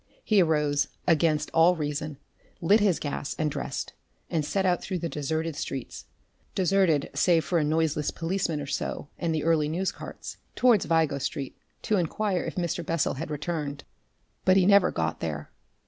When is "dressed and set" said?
3.51-4.65